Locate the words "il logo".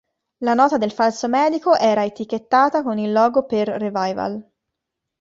2.97-3.45